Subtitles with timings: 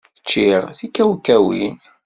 [0.21, 1.75] Ččiɣ tikawkawin.